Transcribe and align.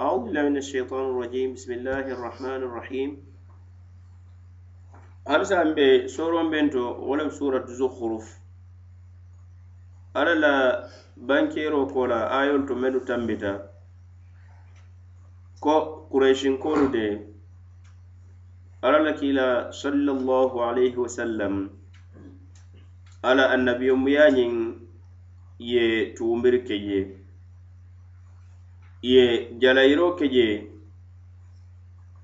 أعوذ 0.00 0.20
بالله 0.24 0.42
من 0.48 0.56
الشيطان 0.56 1.04
الرجيم 1.10 1.48
بسم 1.54 1.72
الله 1.72 2.06
الرحمن 2.16 2.60
الرحيم 2.68 3.10
أرسل 5.28 5.68
بسورة 5.78 6.42
بنتو 6.52 6.84
ولم 7.08 7.30
سورة 7.38 7.66
زخرف 7.80 8.26
على 10.16 10.34
لا 10.34 10.54
بانكيرو 11.16 11.86
كولا 11.94 12.40
آيول 12.40 12.66
تمدو 12.68 12.98
تنبتا 13.08 13.52
كو 15.60 15.74
قريشين 16.12 16.56
كولو 16.56 16.86
دي 16.94 17.08
على 18.84 18.98
لكيلا 19.06 19.70
صلى 19.70 20.10
الله 20.16 20.50
عليه 20.64 20.94
وسلم 20.96 21.54
على 23.24 23.54
النبي 23.54 23.90
ميانين 23.92 24.88
ye 25.58 26.14
tuumbir 26.14 26.62
ke 26.66 26.76
je 26.86 26.98
ye 29.03 29.51
jalayiro 29.59 30.15
ke 30.15 30.27
je 30.31 30.47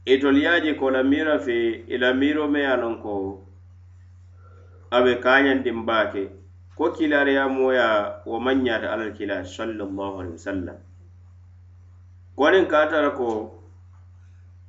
itoliyaje 0.05 0.69
e 0.69 0.73
ko 0.79 0.89
lamira 0.91 1.39
fe 1.39 1.83
i 1.87 1.97
lamiro 1.97 2.47
me 2.47 2.59
ye 2.59 2.75
lon 2.77 3.01
ko 3.03 3.43
a 4.91 5.01
be 5.03 5.15
kañandin 5.19 5.83
baake 5.85 6.29
ko 6.77 6.91
kilariya 6.95 7.47
moya 7.51 8.21
wo 8.25 8.39
maŋ 8.39 8.63
ñaata 8.63 8.87
alal 8.93 9.11
kila 9.13 9.43
sallallahu 9.43 10.19
alaihi 10.23 10.37
wasallam 10.39 10.77
konin 12.37 12.65
ka 12.71 12.87
tara 12.89 13.11
ko 13.11 13.27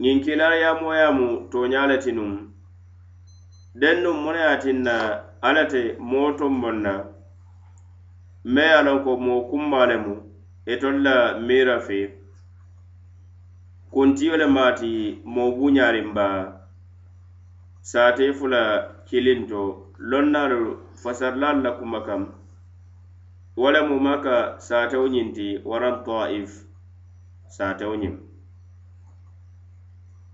ñiŋ 0.00 0.18
kilariya 0.24 0.74
moya 0.82 1.12
mu 1.12 1.46
toña 1.50 1.86
le 1.86 1.98
ti 1.98 2.10
nuŋ 2.12 2.32
dennu 3.74 4.10
mune 4.12 4.38
ye 4.50 4.58
tin 4.58 4.82
na 4.82 4.94
alla 5.42 5.64
te 5.66 5.94
moo 5.98 6.34
tombon 6.34 6.82
na 6.82 6.92
me 8.44 8.62
ye 8.62 8.82
lon 8.82 9.04
ko 9.04 9.16
moo 9.16 9.46
kumma 9.50 9.86
le 9.86 9.96
mu. 9.96 10.29
Itol 10.66 11.02
la 11.02 11.38
mira 11.38 11.80
fe. 11.80 12.00
Kuntiyo 13.92 14.36
le 14.36 14.46
maati 14.46 15.20
moo 15.24 15.50
buñaariŋ 15.56 16.12
ba 16.14 16.26
saate 17.82 18.32
fula 18.32 18.62
kilinto 19.08 19.62
lonnaalu 19.98 20.78
fasarilaalu 21.02 21.62
la 21.62 21.70
kuma 21.78 22.00
kam. 22.06 22.22
Wo 23.56 23.70
le 23.70 23.80
mu 23.88 23.96
maka 24.00 24.54
saatewo 24.58 25.06
ñiŋ 25.08 25.28
ti 25.34 25.46
waraŋ 25.64 26.04
taif 26.06 26.50
saatewo 27.48 27.94
ñiŋ 27.96 28.14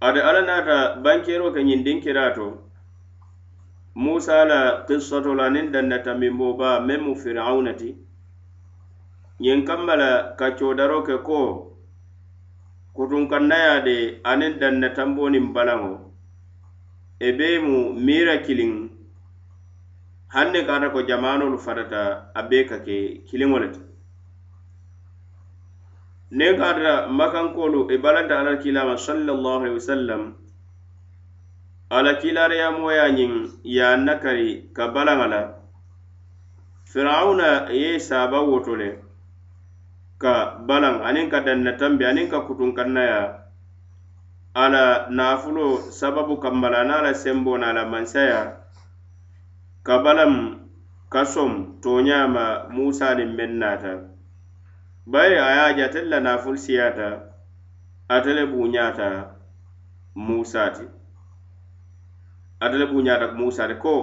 ate 0.00 0.20
alla 0.28 0.42
naata 0.42 0.76
bankeeroo 1.02 1.52
ke 1.54 1.60
ñiŋ 1.64 1.80
dinkiraa 1.84 2.34
to. 2.36 2.46
Musa 3.94 4.44
la 4.44 4.84
kissato 4.86 5.34
la 5.34 5.44
aniŋ 5.48 5.66
danna 5.72 5.98
tambinboo 6.04 6.52
baa 6.60 6.80
meŋ 6.86 7.00
mu 7.06 7.12
firawuna 7.16 7.72
ti. 7.80 8.05
Ñiŋ 9.42 9.58
kamma 9.66 9.94
la 9.96 10.10
kaccoo 10.38 11.02
ke 11.06 11.16
ko 11.26 11.38
kutunkannaya 12.94 13.84
de 13.84 13.96
aniŋ 14.24 14.52
danna 14.60 14.88
tamboo 14.96 15.28
niŋ 15.28 15.52
balaŋo 15.54 15.92
e 17.20 17.28
bee 17.38 17.58
mu 17.66 17.92
miira 18.04 18.36
kiliŋ 18.46 18.72
hanni 20.34 20.60
kata 20.68 20.88
ko 20.94 20.98
jamaanolu 21.08 21.58
fatata 21.58 22.02
a 22.34 22.40
bee 22.48 22.64
ka 22.68 22.76
ke 22.86 22.96
kiliŋo 23.28 23.58
le 23.62 23.68
ti 23.74 23.80
niŋ 26.38 26.52
kata 26.60 26.92
makankoolu 27.18 27.80
i 27.94 27.96
balanta 28.04 28.34
alla 28.40 28.56
kiilama 28.62 28.96
sallallahu 29.06 29.58
alaihi 29.60 29.78
wasallam 29.80 30.22
ala 31.96 32.12
kiilaariyamoya 32.20 33.04
ñiŋ 33.18 33.32
ye 33.74 33.82
a 33.84 33.96
nakari 33.96 34.50
ka 34.76 34.84
balaŋa 34.94 35.26
la 35.32 35.40
firawuna 36.90 37.68
ye 37.80 37.98
saaba 38.00 38.40
woto 38.40 38.74
le 38.80 39.05
ka 40.22 40.34
balaŋ 40.68 40.96
aniŋ 41.08 41.26
ka 41.32 41.40
danna 41.46 41.72
tambi 41.80 42.04
aniŋ 42.10 42.26
ka 42.32 42.38
kutunkannaya 42.46 43.20
a 44.54 44.64
la 44.72 44.84
naafulo 45.10 45.92
sababu 45.92 46.40
kamma 46.40 46.68
la 46.72 46.78
aniŋ 46.80 46.96
a 46.98 47.02
la 47.06 47.12
semboo 47.22 47.58
na 47.60 47.66
a 47.70 47.76
la 47.76 47.84
mansaya. 47.84 48.42
Ka 49.86 49.94
balaŋ 50.04 50.32
ka 51.12 51.22
som 51.24 51.52
tooñaama 51.82 52.44
musa 52.74 53.14
niŋ 53.18 53.30
meŋ 53.36 53.50
naata 53.60 53.92
bari 55.12 55.36
a 55.38 55.48
ye 55.56 55.60
a 55.68 55.74
je 55.76 55.82
atelu 55.84 56.08
la 56.10 56.18
naafulu 56.20 56.58
siyaata 56.58 57.08
ate 58.14 58.30
le 58.38 58.44
buuñaata 58.52 59.08
musa 60.26 60.70
ti. 60.76 60.84
Ate 62.60 62.76
le 62.80 62.86
buuñaata 62.90 63.26
musa 63.38 63.68
ti. 63.68 63.74
Ko 63.84 63.94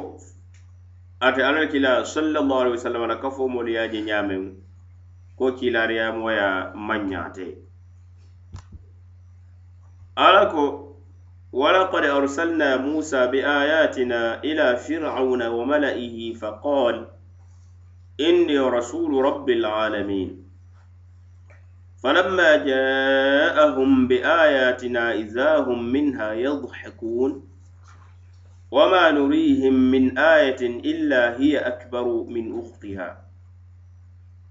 ate 1.19 1.41
alla 1.43 1.67
kila 1.67 2.05
sallallahu 2.05 2.61
alaihi 2.61 2.77
wasallam 2.77 3.07
la 3.11 3.15
ka 3.19 3.29
fo 3.35 3.47
moolu 3.47 3.71
ye 3.75 3.79
a 3.79 3.91
je 3.91 3.99
ñaameŋ 4.01 4.43
ko 5.38 5.52
kiilaariyamoya 5.52 6.72
maŋ 6.74 7.00
ñaate 7.10 7.46
ala 10.16 10.46
ko 10.52 10.64
walaqad 11.52 12.04
arsalna 12.04 12.78
musa 12.78 13.26
biayatina 13.32 14.40
ila 14.42 14.76
firauna 14.76 15.50
wa 15.50 15.64
malaihi 15.66 16.34
faqal 16.34 17.06
inni 18.18 18.56
rasulu 18.58 19.22
rabbi 19.22 19.52
alalamin 19.58 20.48
فلما 21.98 22.56
جاءهم 22.56 24.08
بآياتنا 24.08 25.12
إذا 25.14 25.56
هم 25.66 25.84
منها 25.92 26.32
يضحكون 26.32 27.42
وما 28.70 29.10
نريهم 29.10 29.74
من 29.74 30.18
آية 30.18 30.62
إلا 30.62 31.40
هي 31.40 31.58
أكبر 31.58 32.04
من 32.30 32.58
أختها 32.60 33.08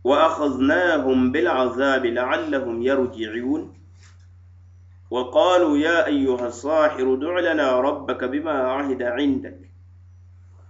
وأخذناهم 0.04 1.32
بالعذاب 1.32 2.06
لعلهم 2.06 2.82
يرجعون. 2.82 3.74
وقالوا 5.10 5.78
يا 5.78 6.06
أيها 6.06 6.46
الصاحر 6.46 7.14
دع 7.14 7.38
لنا 7.38 7.80
ربك 7.80 8.24
بما 8.24 8.52
عهد 8.52 9.02
عندك 9.02 9.58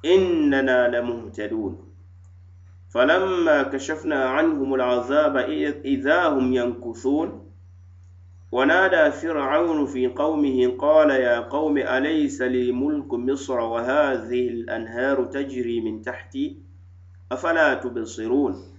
إننا 0.05 0.89
لمهتدون. 0.89 1.93
فلما 2.91 3.63
كشفنا 3.63 4.25
عنهم 4.25 4.75
العذاب 4.75 5.37
إذا 5.85 6.29
هم 6.29 6.53
ينكثون 6.53 7.53
ونادى 8.53 9.11
فرعون 9.11 9.87
في 9.87 10.07
قومه 10.07 10.77
قال 10.79 11.11
يا 11.11 11.41
قوم 11.41 11.79
أليس 11.79 12.43
لي 12.43 12.73
ملك 12.73 13.15
مصر 13.15 13.61
وهذه 13.61 14.49
الأنهار 14.49 15.25
تجري 15.25 15.81
من 15.81 16.03
تحتي؟ 16.03 16.57
أفلا 17.33 17.75
تبصرون؟ 17.75 18.72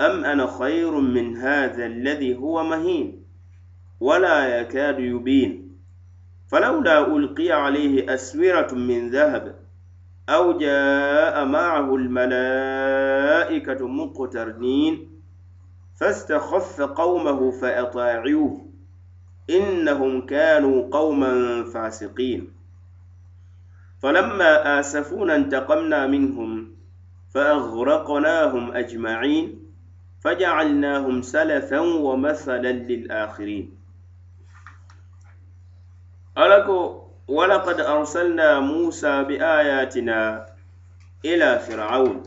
أم 0.00 0.24
أنا 0.24 0.46
خير 0.58 0.90
من 0.90 1.36
هذا 1.36 1.86
الذي 1.86 2.36
هو 2.36 2.64
مهين 2.64 3.22
ولا 4.00 4.60
يكاد 4.60 4.98
يبين 4.98 5.68
فلولا 6.48 7.16
ألقي 7.16 7.50
عليه 7.50 8.14
أسورة 8.14 8.74
من 8.74 9.10
ذهب 9.10 9.54
أو 10.28 10.58
جاء 10.58 11.44
معه 11.44 11.94
الملائكة 11.94 13.88
مقترنين 13.88 15.08
فاستخف 15.96 16.80
قومه 16.80 17.50
فأطاعوه 17.50 18.66
إنهم 19.50 20.26
كانوا 20.26 20.88
قوما 20.90 21.64
فاسقين. 21.64 22.52
فلما 24.02 24.80
آسفونا 24.80 25.36
انتقمنا 25.36 26.06
منهم 26.06 26.70
فأغرقناهم 27.34 28.72
أجمعين 28.72 29.57
فجعلناهم 30.23 31.21
سلفا 31.21 31.79
ومثلا 31.79 32.71
للآخرين 32.71 33.77
ألكو 36.37 37.03
ولقد 37.27 37.79
أرسلنا 37.81 38.59
موسى 38.59 39.23
بآياتنا 39.23 40.45
إلى 41.25 41.59
فرعون 41.59 42.23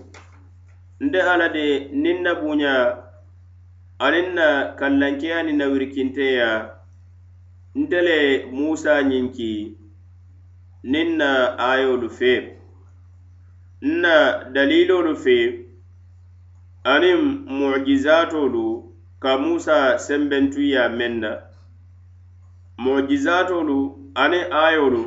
nde 1.01 1.21
ala 1.23 1.49
de 1.49 1.89
nin 1.93 2.23
na 2.23 2.35
buña 2.35 2.97
anin 3.99 4.33
na 4.35 4.73
kallankeya 4.81 5.43
ni 5.43 5.53
na 5.53 5.67
wirkinteya 5.69 6.73
nte 7.75 8.01
le 8.01 8.47
musa 8.53 9.03
ñinki 9.03 9.77
nin 10.83 11.17
na 11.21 11.59
ayolu 11.59 12.09
fe 12.11 12.57
nna 13.83 14.45
dalilolu 14.55 15.17
fe 15.17 15.60
aniŋ 16.84 17.46
mujizatolu 17.46 18.66
ka 19.22 19.38
musa 19.38 19.98
sembentuya 20.02 20.90
meŋ 20.90 21.14
na 21.22 21.32
mujizatolu 22.84 23.78
aniŋ 24.24 24.46
ayolu 24.66 25.04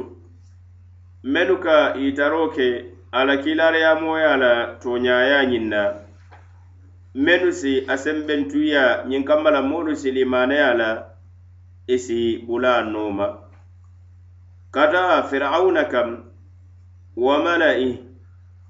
mennu 1.32 1.56
ka 1.65 1.76
itaro 1.99 2.49
ke 2.55 2.69
a 3.11 3.21
la 3.26 3.37
kilariyamoya 3.43 4.32
la 4.37 4.53
tooñaaya 4.82 5.38
ñiŋ 5.50 5.65
na 5.73 5.82
mennu 7.25 7.50
si 7.53 7.73
a 7.93 7.94
sembentuya 7.99 9.03
ñiŋ 9.11 9.23
kamma 9.29 9.50
la 9.50 9.61
moolu 9.62 9.93
si 9.97 10.11
limaneya 10.17 10.75
la 10.81 10.91
i 11.87 11.97
si 11.99 12.38
bula 12.47 12.82
nooma. 12.82 13.27
Ka 14.75 14.87
taa 14.93 15.23
firawuna 15.29 15.85
kam 15.93 16.09
wa 17.17 17.38
mala'ih 17.44 18.04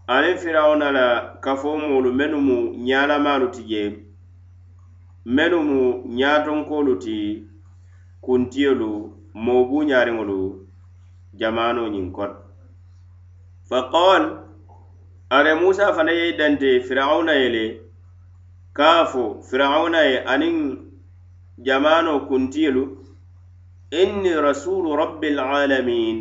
aniŋ 0.07 0.37
firawuna 0.39 0.93
la 0.93 1.07
kafo 1.41 1.77
moolu 1.79 2.13
mennu 2.13 2.39
mu 2.41 2.57
ñaalamaalu 2.87 3.47
ti 3.55 3.63
je 3.71 3.83
mennu 5.25 5.59
mu 5.69 5.81
ñaatonkoolu 6.19 6.95
ti 7.05 7.17
kuntiyolu 8.25 8.91
moo 9.45 9.65
buuñaariŋolu 9.69 10.39
jamanoo 11.41 11.89
ñiŋ 11.95 12.07
kono 12.17 12.37
faqal 13.69 14.23
are 15.31 15.53
musa 15.55 15.95
fana 15.97 16.13
ye 16.13 16.37
dante 16.39 16.69
firawuna 16.87 17.33
ye 17.41 17.49
le 17.57 17.65
ka 18.77 19.07
fo 19.07 19.23
firawuna 19.49 20.01
ye 20.11 20.17
aniŋ 20.33 20.57
jamano 21.67 22.13
kuntiyolu 22.29 22.83
inni 23.91 24.33
rasulu 24.47 24.97
rabbil 24.97 25.39
alamin 25.41 26.17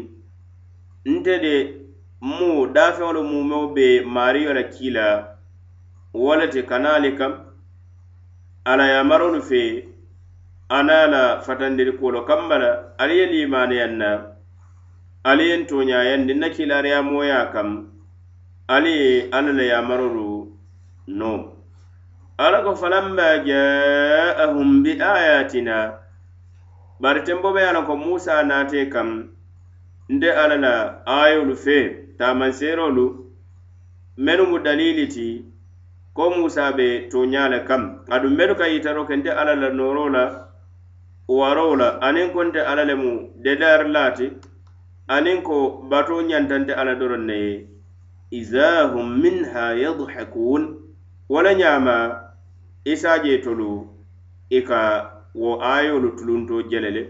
nte 1.05 1.33
de 1.43 1.82
mu 2.23 2.71
dafeŋolu 2.71 3.21
mumeo 3.23 3.67
be 3.75 4.01
mariyo 4.01 4.53
la 4.53 4.63
kiila 4.63 5.07
wo 6.13 6.35
le 6.35 6.47
ti 6.47 6.63
kanaali 6.63 7.17
kam. 7.17 7.33
Ala 8.65 8.87
yamarolu 8.87 9.41
fe 9.41 9.87
ana 10.69 11.07
la 11.07 11.41
fatandiri 11.41 11.91
kuolo 11.99 12.23
kamma 12.23 12.57
la. 12.57 12.71
Ali 12.97 13.17
ye 13.19 13.25
limaneyaŋ 13.25 13.93
na. 13.97 14.09
Ali 15.23 15.49
ye 15.49 15.65
toñayandi 15.65 16.33
na 16.39 16.47
kiilaariyamoya 16.49 17.51
kam 17.51 17.91
ali 18.67 18.91
ye 18.91 19.29
alla 19.31 19.51
la 19.51 19.63
yamarolu 19.63 20.47
no 21.07 21.51
ala 22.37 22.63
ko 22.63 22.75
falamma 22.75 23.43
jaahum 23.43 24.83
bi 24.83 24.95
ayatina 24.95 25.99
bari 26.99 27.21
tembo 27.23 27.51
be 27.53 27.59
ye 27.59 27.67
a 27.67 27.81
ko 27.83 27.95
musa 27.95 28.43
nate 28.43 28.89
kam 28.89 29.29
nde 30.09 30.29
alla 30.31 30.55
la 30.55 30.73
ayolu 31.05 31.55
fee. 31.55 32.02
taamanseerolu 32.17 33.05
menu 34.17 34.43
mu 34.51 34.57
dalili 34.65 35.07
ti 35.07 35.27
ko 36.13 36.29
musa 36.29 36.71
be 36.77 37.09
toñale 37.11 37.59
kam. 37.67 37.83
Aduŋ 38.13 38.33
menu 38.37 38.53
ka 38.55 38.65
yitaro 38.67 39.05
kente 39.09 39.29
alla 39.39 39.55
la 39.55 39.69
noro 39.69 40.05
la 40.15 40.23
waro 41.27 41.75
la 41.75 41.87
aniŋ 42.07 42.27
konte 42.33 42.59
alla 42.59 42.83
le 42.89 42.95
mu 42.95 43.11
dedaari 43.43 43.89
laati 43.95 44.27
aniŋ 45.15 45.41
ko 45.47 45.57
bato 45.89 46.21
ñantante 46.29 46.73
alla 46.79 46.93
doroŋ 46.95 47.23
ne 47.29 47.35
ye 47.45 47.53
iza 48.39 48.87
hum 48.93 49.07
minha 49.21 49.65
yadhakun 49.83 50.63
wala 51.29 51.53
ñaama 51.53 51.95
isa 52.85 53.19
je 53.23 53.37
tolu 53.37 53.87
i 54.49 54.61
ka 54.61 54.81
wo 55.35 55.61
ayolu 55.61 56.09
tulunto 56.17 56.61
jele 56.69 56.91
le 56.91 57.03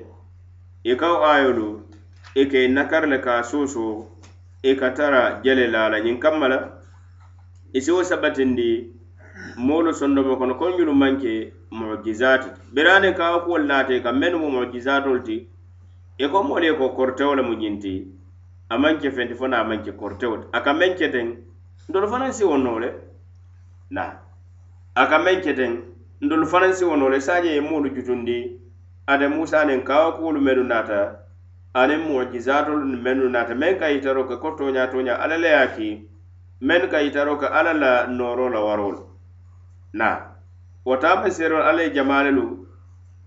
i 0.83 0.95
ka 0.95 1.07
wo 1.13 1.25
ayolu 1.33 1.67
i 2.35 2.45
ka 2.51 2.59
nakari 2.75 3.07
le 3.09 3.17
ka 3.25 3.43
soso 3.43 3.85
i 4.63 4.75
ka 4.75 4.89
tara 4.91 5.41
jele 5.43 5.67
la 5.67 5.89
la 5.89 5.99
ñiŋ 5.99 6.19
kamma 6.19 6.47
la 6.47 6.57
i 7.73 7.77
e 7.77 7.81
siwo 7.81 8.03
sabatindi 8.03 8.93
moolu 9.57 9.91
sondomo 9.93 10.35
kono 10.37 10.55
kono 10.55 10.77
ñunu 10.77 10.93
maŋ 10.93 11.17
ke 11.21 11.53
mujizaati. 11.71 12.47
Biraane 12.73 13.13
ka 13.17 13.25
a 13.35 13.39
kuwolu 13.43 13.65
laate 13.67 13.99
ka 14.03 14.11
mennu 14.11 14.37
mu 14.39 14.49
mujizaatolu 14.51 15.19
ti 15.23 15.47
i 16.17 16.25
ko 16.31 16.43
moolu 16.43 16.65
ye 16.65 16.73
ko 16.73 16.89
kortewo 16.95 17.35
le 17.35 17.41
mu 17.43 17.53
ñiŋ 17.55 17.79
ti 17.81 18.07
a 18.69 18.77
maŋ 18.77 18.99
ke 19.01 19.11
fenti 19.11 19.33
fo 19.35 19.47
na 19.47 19.57
a 19.59 19.63
maŋ 19.63 19.83
ke 19.83 19.91
koritewo 19.91 20.37
ti 20.37 20.47
a 20.53 20.59
ka 20.61 20.71
meŋ 20.73 20.95
ke 20.95 21.07
teŋ 21.11 21.27
ntolu 21.89 22.07
fanaŋ 22.07 22.31
siwo 22.31 22.57
noo 22.57 22.79
le 22.79 22.89
na. 23.89 24.03
A 24.95 25.03
ka 25.09 25.17
meŋ 25.19 25.41
ke 25.43 25.53
teŋ 25.53 25.71
ntolu 26.21 26.45
fanaŋ 26.47 26.73
siwo 26.73 26.95
noo 26.95 27.09
le 27.09 27.19
saaje 27.19 27.49
ye 27.51 27.61
moolu 27.61 27.89
jutundi 27.95 28.59
ate 29.07 29.27
musa 29.27 29.65
niŋ 29.65 29.83
kawo 29.83 30.11
kuwolu 30.15 30.39
mennu 30.41 30.63
naata 30.63 31.22
aniŋ 31.73 32.01
mujizatolu 32.07 32.85
mennu 33.03 33.29
naata 33.33 33.53
meŋ 33.61 33.73
ka 33.79 33.87
yitaro 33.93 34.23
ka 34.29 34.35
ko 34.37 34.49
toña 34.57 34.83
toña 34.93 35.13
alla 35.23 35.37
le 35.37 35.49
ye 35.49 35.59
a 35.65 35.67
ki 35.75 35.87
meŋ 36.61 36.81
ka 36.91 36.97
yitaro 37.05 37.33
ka 37.41 37.47
alla 37.47 37.73
la 37.73 37.91
nooro 38.07 38.45
la 38.49 38.59
warolu 38.67 39.01
na 39.93 40.07
wo 40.85 40.95
taama 40.97 41.29
seerol 41.31 41.65
alla 41.69 41.81
ye 41.83 41.93
jamaale 41.95 42.31
lu 42.37 42.45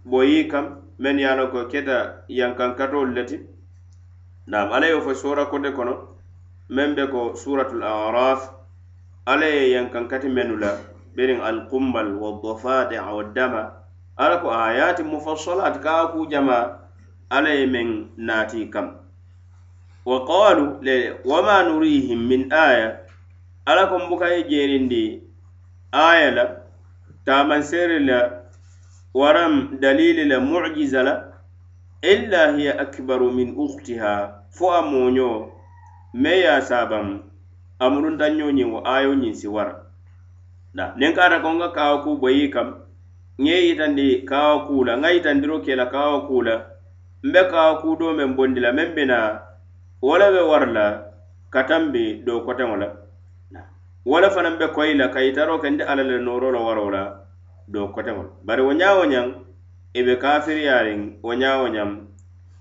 boyi 0.04 0.48
kam 0.48 0.66
meŋ 1.02 1.16
ye 1.19 1.26
a 1.26 1.34
loŋ 1.38 1.50
ko 1.50 1.60
keta 1.72 1.98
yankankatolu 2.28 3.14
le 3.16 3.22
ti 3.31 3.37
naam 4.46 4.70
alla 4.72 4.87
ye 4.87 4.94
wo 4.94 5.02
fo 5.06 5.12
soora 5.14 5.44
kote 5.50 5.70
kono 5.76 5.94
meŋ 6.70 6.94
be 6.96 7.04
ko 7.10 7.34
suratul 7.34 7.82
araf 7.82 8.40
alla 9.26 9.46
ye 9.46 9.75
yankankati 9.75 10.28
mennu 10.28 10.56
la 10.62 10.70
biriŋ 11.16 11.40
alkumbal 11.42 12.08
wa 12.22 12.31
dofati 12.42 12.94
wa 12.99 13.22
dama 13.37 13.62
alla 14.22 14.37
ko 14.38 14.49
ayati 14.54 15.02
mufassalat 15.02 15.82
ka 15.82 15.90
a 16.02 16.04
kuu 16.12 16.31
jamaa 16.31 16.85
alla 17.31 17.50
ye 17.50 17.67
meŋ 17.67 17.88
naati 18.17 18.70
kam. 18.70 18.88
Wa 20.05 20.26
qalu 20.26 20.78
le 20.82 20.94
wama 21.25 21.62
nurihim 21.62 22.20
min 22.28 22.52
aya 22.52 23.00
alla 23.67 23.87
ko 23.90 23.99
buka 24.08 24.28
ye 24.31 24.43
jeerindi 24.50 25.23
aya 25.93 26.31
la 26.31 26.44
taamanseere 27.25 27.99
la 27.99 28.19
waram 29.14 29.78
dalili 29.81 30.25
la 30.25 30.40
mujiza 30.40 31.02
la 31.02 31.14
illa 32.02 32.52
hiya 32.56 32.78
akbaru 32.78 33.32
min 33.32 33.55
uktiha 33.58 34.44
fo 34.50 34.70
a 34.70 34.82
moño 34.82 35.50
me 36.14 36.40
ya 36.40 36.61
sabam 36.62 36.69
saabaŋ 36.69 37.20
amuruntaño 37.78 38.46
wo 38.73 38.78
ayo 38.87 39.14
ñin 39.14 39.34
si 39.34 39.49
wara. 39.49 39.82
Da 40.75 40.94
nin 40.96 41.14
kata 41.14 41.40
ko 41.40 41.50
nga 41.56 41.69
kawa 41.73 42.05
ku 42.05 42.17
boyi 42.20 42.49
kam 42.50 42.75
ŋa 43.38 43.56
yitandi 43.67 44.23
kawa 44.25 44.67
kula 44.67 44.96
ŋa 44.96 45.08
yitandiro 45.11 45.61
kela 45.64 45.87
kawa 45.90 46.28
kula 46.28 46.75
mbe 47.28 47.40
ka 47.50 47.62
kuudoo 47.81 48.12
men 48.19 48.31
bondi 48.37 48.61
la 48.61 48.70
men 48.73 48.94
bi 48.96 49.02
wala 50.02 50.26
be 50.34 50.40
war 50.50 50.64
la 50.76 50.87
ka 51.50 51.62
tambi 51.69 52.23
doo 52.26 52.40
koteŋo 52.46 52.76
la. 52.76 52.88
Wala 54.06 54.28
le 54.28 54.34
fanaŋ 54.34 54.55
be 54.58 54.67
koyi 54.75 54.94
la 54.94 55.08
ka 55.08 55.20
yitaroo 55.20 55.58
ke 55.58 55.69
nte 55.70 55.84
alla 55.90 56.02
le 56.02 56.19
nooroo 56.19 56.52
la 56.52 56.61
waro 56.67 56.90
la 56.90 57.02
do 57.69 57.88
koteŋo 57.94 58.23
la. 58.23 58.31
Bari 58.46 58.62
wo 58.62 58.73
ñaa 58.73 58.94
e 58.94 58.99
wo 58.99 59.05
ñaŋ 59.12 59.26
i 59.94 60.00
be 60.06 60.14
kafiriyaariŋ 60.23 61.00
wo 61.23 61.32
ñaa 61.34 61.56
wo 61.61 61.67
ñaŋ 61.69 61.90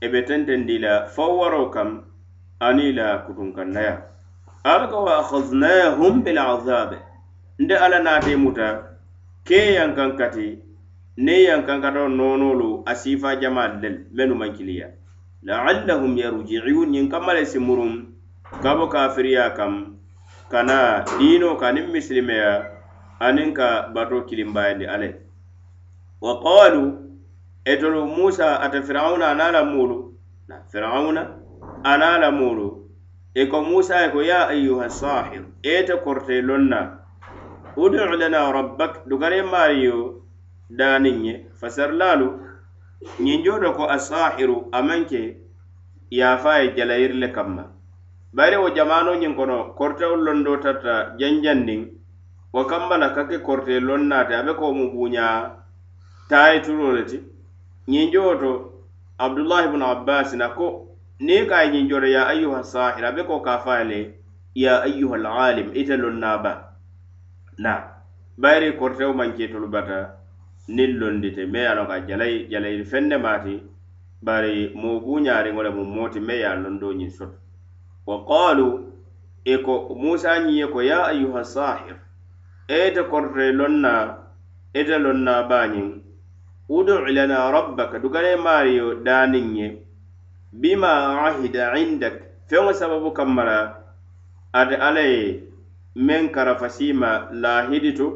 i 0.02 0.08
be 0.12 0.20
tentendi 0.28 0.78
la 0.80 1.06
fo 1.14 1.38
waro 1.40 1.70
kam 1.70 1.90
ani 2.60 2.94
la 2.94 3.08
kutunkannaya 3.26 4.02
ala 4.64 4.88
ka 4.88 4.98
wa 4.98 5.20
akhadnahum 5.22 6.24
bilazabe 6.24 6.98
nte 7.60 7.76
alla 7.78 8.00
naate 8.00 8.36
muta 8.36 8.68
ke 9.48 9.76
yankaŋ 9.78 10.18
kati 10.18 10.65
ne 11.18 11.44
yan 11.44 11.66
kankata 11.66 12.08
noonolu 12.08 12.84
a 12.86 12.96
sifa 12.96 13.36
jamaalu 13.36 13.80
lel 13.82 13.96
mennu 14.12 14.36
maŋ 14.36 14.52
kiliya. 14.54 14.88
Laallahum 15.44 16.18
yarjiun 16.18 16.90
ñiŋ 16.92 17.10
kamma 17.10 17.34
le 17.34 17.46
si 17.46 17.60
muruŋ 17.60 17.92
ka 18.62 18.72
kafiriya 18.90 19.54
kam 19.56 19.96
kana 20.52 21.06
diino 21.20 21.56
ka 21.56 21.72
niŋ 21.72 21.92
misilimeya 21.92 22.52
aniŋ 23.20 23.54
ka 23.54 23.90
bato 23.94 24.26
kilimbayandi 24.28 24.86
ale. 24.88 25.10
Wa 26.22 26.40
qalu 26.44 26.84
etolu 27.66 28.06
musa 28.06 28.60
ate 28.62 28.82
firawuna 28.82 29.32
ana 29.32 29.52
la 29.52 29.64
muulu? 29.64 30.14
Na 30.48 30.56
firawuna 30.72 31.22
ana 31.84 32.18
la 32.20 32.32
muulu. 32.32 32.90
E 33.36 33.46
ko 33.48 33.62
musa 33.62 34.02
ye 34.02 34.10
ko 34.12 34.22
ya 34.24 34.48
ayuha 34.48 34.90
sahir 34.90 35.44
ete 35.64 35.96
korte 36.04 36.42
lonna 36.42 37.00
udu 37.76 37.98
lana 38.00 38.52
rabbak 38.52 39.04
dugare 39.08 39.44
mariyo 39.44 40.15
daaniŋ 40.70 41.18
ye 41.26 41.34
fasarlalu 41.60 42.28
ñiŋ 43.20 43.44
joo 43.44 43.72
ko 43.78 43.84
asahiru 43.96 44.70
amanke 44.72 45.38
yafa 46.10 46.60
ye 46.62 46.74
jalayiri 46.76 47.14
le 47.20 47.28
kamma. 47.32 47.64
Bari 48.34 48.58
wo 48.58 48.70
jamano 48.76 49.16
ñiŋ 49.16 49.36
kono 49.36 49.58
kortewolu 49.78 50.24
londo 50.26 50.58
tarta 50.58 51.16
janjandiŋ 51.20 51.82
wo 52.54 52.64
kamba 52.66 52.98
la 52.98 53.10
ka 53.16 53.24
ke 53.28 53.38
korte 53.40 53.80
loŋ 53.80 54.02
naate 54.10 54.34
a 54.36 54.44
be 54.44 54.54
ko 54.60 54.74
mu 54.74 54.92
buuñaa 54.92 55.56
taayituloo 56.30 56.92
le 56.96 57.04
ti. 57.06 57.18
Ñiŋ 57.88 58.12
joo 58.12 58.36
to 58.42 58.52
abdullahi 59.18 59.68
bnu 59.68 59.86
abbasina 59.86 60.50
ko 60.58 60.66
niŋ 61.20 61.48
ka 61.50 61.62
ye 61.64 61.72
ñiŋ 61.72 61.90
jooto 61.90 62.08
ya 62.08 62.24
ayuha 62.28 62.64
sahir 62.64 63.06
a 63.06 63.12
be 63.12 63.24
ko 63.24 63.40
ka 63.40 63.58
faa 63.60 63.84
le 63.84 64.00
ya 64.56 64.82
ayuha 64.82 65.16
alalim 65.16 65.70
ite 65.76 65.96
loŋ 65.98 66.20
ba. 66.44 66.76
Na 67.58 67.74
bayiri 68.38 68.78
kortewo 68.80 69.14
maŋ 69.14 69.32
keetolu 69.38 69.68
bata 69.68 70.25
niŋ 70.68 70.92
londite. 71.00 71.46
Me 71.46 71.60
ye 71.60 71.68
a 71.68 71.76
loŋ 71.76 71.88
ka 71.88 71.94
a 71.94 72.06
jalayi 72.08 72.48
jalayiri 72.50 72.86
fende 72.86 73.18
maati 73.18 73.64
bari 74.22 74.72
moo 74.76 75.00
buuñaariŋo 75.00 75.64
le 75.64 75.70
mu 75.70 75.84
moo 75.84 76.10
ti 76.10 76.20
me 76.20 76.34
ye 76.34 76.46
a 76.46 76.56
londoo 76.56 76.94
ñiŋ 76.94 77.10
soto. 77.10 77.38
Wa 78.06 78.26
qaalu 78.26 78.68
i 79.46 79.58
ko 79.62 79.96
musa 79.96 80.40
ñiŋ 80.40 80.56
ye 80.58 80.68
ko 80.68 80.82
ya 80.82 81.06
ayuha 81.06 81.44
sahir 81.44 81.96
e 82.68 82.88
ite 82.88 83.04
kortoye 83.10 83.52
loŋ 83.52 83.74
na 83.82 84.18
ite 84.74 84.98
loŋ 84.98 85.18
na 85.24 85.44
baañiŋ 85.50 85.88
udu 86.70 87.06
lana 87.06 87.52
rabbaka 87.52 88.00
dugane 88.00 88.36
maariyo 88.36 89.04
daaniŋ 89.06 89.56
ye 89.58 89.68
bima 90.52 91.22
ahida 91.28 91.78
indak 91.78 92.16
feŋo 92.48 92.74
sababu 92.74 93.12
kamma 93.14 93.44
la 93.44 93.60
ate 94.54 94.76
alla 94.76 95.02
ye 95.02 95.44
meŋ 95.96 96.32
karafasima 96.32 97.30
laahiditu 97.32 98.08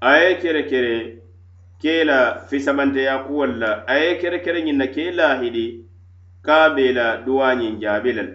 a 0.00 0.16
ye 0.16 0.38
kere 0.38 0.62
kere 0.70 1.21
ke 1.82 2.04
la 2.06 2.38
fisamanteya 2.48 3.18
kuwol 3.26 3.58
la 3.58 3.70
a 3.86 3.94
ye 3.98 4.14
kerekere 4.20 4.62
ñiŋ 4.62 4.76
na 4.78 4.86
ke 4.86 5.10
lahidi 5.10 5.66
ka 6.46 6.70
be 6.74 6.92
la 6.92 7.16
duwañiŋ 7.26 7.80
jaabi 7.82 8.12
le 8.12 8.22
la 8.22 8.34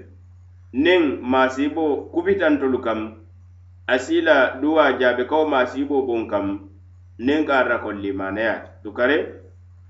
niŋ 0.74 1.04
maasibo 1.22 2.12
kubitantolu 2.12 2.80
kam 2.84 3.00
a 3.88 3.96
si 4.00 4.20
la 4.22 4.60
duwa 4.62 5.00
jaabikawo 5.00 5.48
maasibo 5.48 6.02
boŋ 6.08 6.28
kam 6.28 6.48
niŋ 7.20 7.46
ka 7.48 7.54
ata 7.60 7.78
ko 7.80 7.92
limaneyaati 7.92 8.70
dukare 8.84 9.18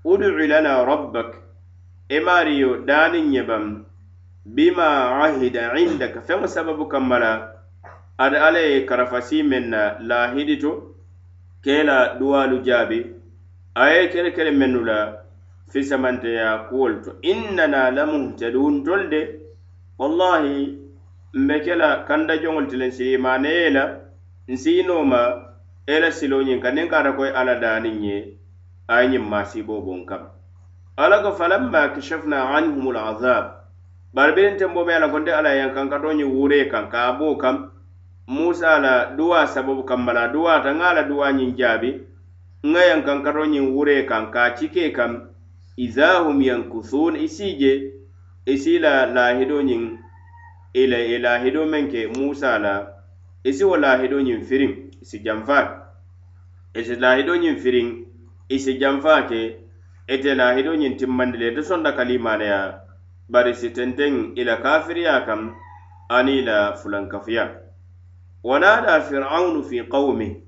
udu 0.04 0.28
lana 0.46 0.84
rabbak 0.86 1.30
e 2.08 2.20
maariyo 2.20 2.86
daaniŋ 2.86 3.26
ñebam 3.34 3.84
bima 4.54 5.18
ahida 5.24 5.74
indaka 5.74 6.20
feŋ 6.20 6.46
sababu 6.46 6.86
kamma 6.86 7.18
la 7.18 7.32
ada 8.18 8.38
alla 8.46 8.60
ye 8.60 8.86
karafasi 8.86 9.42
meŋ 9.42 9.64
na 9.68 9.98
lahidi 9.98 10.56
to 10.62 10.94
ke 11.64 11.82
la 11.82 12.14
duwalu 12.18 12.62
jaabi 12.62 13.17
a 13.78 13.90
ye 13.94 14.08
kele 14.08 14.30
kele 14.32 14.50
mennu 14.50 14.84
la 14.84 14.98
fisamanteya 15.70 16.58
kuwolu 16.68 17.00
to. 17.04 17.10
Innana 17.22 17.90
lamuhtadun 17.90 18.84
tol 18.84 19.08
de 19.08 19.20
wallahi 19.98 20.78
mbe 21.34 21.60
ke 21.64 21.74
la 21.76 22.04
kanda 22.08 22.36
joŋol 22.42 22.66
ti 22.66 22.76
len 22.76 22.90
siimaneye 22.90 23.70
la 23.70 23.84
nsiinoma 24.48 25.20
e 25.86 26.00
la 26.00 26.10
siloñiŋ 26.10 26.60
ka 26.60 26.70
niŋ 26.70 26.88
kaata 26.90 27.12
koye 27.12 27.30
alla 27.30 27.54
daaniŋ 27.54 28.02
ye 28.02 28.18
a 28.88 29.02
ye 29.02 29.08
ñiŋ 29.08 29.24
maasiiboo 29.30 29.80
boŋ 29.86 30.06
kam. 30.06 30.22
Alla 30.96 31.22
ko 31.22 31.30
falamma 31.38 31.94
kashafna 31.94 32.38
anhum 32.56 32.96
azab. 32.96 33.44
Bari 34.14 34.32
biriŋ 34.32 34.56
tembo 34.58 34.84
me 34.84 34.92
a 34.94 34.98
la 34.98 35.08
konte 35.08 35.30
alla 35.30 35.54
yeŋ 35.54 35.70
kaŋ 35.74 35.86
ka 35.90 35.98
to 36.02 36.10
ñiŋ 36.18 36.30
wuree 36.34 36.66
kaŋ 36.72 36.90
ka 36.90 36.98
a 37.08 37.12
boo 37.12 37.36
kam. 37.36 37.70
Musa 38.26 38.78
la 38.80 39.14
duwa 39.16 39.46
sababu 39.46 39.84
kamma 39.84 40.12
la 40.12 40.28
duwaata 40.28 40.72
ŋa 40.74 40.94
la 40.94 41.02
duwa 41.02 41.32
ñiŋ 41.32 41.54
jaabi 41.56 42.07
nŋa 42.66 42.82
yankankaro 42.90 43.44
ñiŋ 43.46 43.66
wure 43.74 43.96
kaŋ 44.10 44.24
ka 44.34 44.40
a 44.44 44.90
kam 44.96 45.12
izahum 45.76 46.42
yang 46.42 46.64
kusun 46.68 47.14
isije 47.16 47.72
isila 48.46 49.06
lahido 49.06 49.62
i 49.62 49.78
ila 50.74 50.98
ilahido 50.98 51.66
menke 51.66 52.06
musa 52.06 52.58
la 52.58 52.74
isi 53.44 53.58
si 53.58 53.64
wo 53.64 53.76
laahido 53.76 54.18
firim 54.48 54.90
isi 55.02 55.18
i 55.18 56.80
isi 56.80 56.94
lahido 56.96 57.34
i 57.34 57.54
firim 57.54 57.54
isi 57.54 57.54
ñiŋ 57.54 57.56
firiŋ 57.62 57.88
i 58.48 58.58
si 58.58 58.78
janfa 58.80 59.22
ke 59.28 59.40
ite 60.08 60.34
laahido 60.34 60.74
ñiŋ 60.74 60.96
timmandi 60.98 61.38
le 61.38 61.46
ite 61.50 61.62
sonda 61.62 61.92
bari 63.28 63.54
si 63.54 63.70
tenteŋ 63.70 64.32
i 64.34 64.44
la 64.44 64.56
kam 65.26 65.54
ani 66.08 66.38
i 66.38 66.42
la 66.42 66.72
fulankafuya 66.74 67.44
wa 68.42 68.58
naada 68.58 69.00
fir'aunu 69.00 69.62
fi 69.62 69.78
qawmih 69.88 70.47